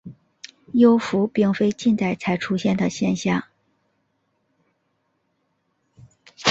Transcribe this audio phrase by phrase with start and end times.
[0.73, 3.43] 幽浮并非近代才出现的现象。